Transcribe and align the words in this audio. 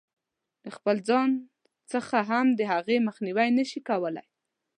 د 0.63 0.65
خپل 0.75 0.95
ځان 1.09 1.29
څخه 1.91 2.17
هم 2.29 2.47
د 2.59 2.61
هغې 2.73 2.97
مخنیوی 3.07 3.49
نه 3.57 3.63
شي 3.69 3.79
کولای. 3.89 4.27